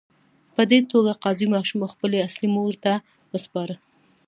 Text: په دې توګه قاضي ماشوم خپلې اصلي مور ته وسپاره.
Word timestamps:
په 0.55 0.61
دې 0.71 0.79
توګه 0.91 1.11
قاضي 1.23 1.47
ماشوم 1.53 1.81
خپلې 1.93 2.17
اصلي 2.27 2.47
مور 2.55 2.73
ته 2.83 2.93
وسپاره. 3.33 3.75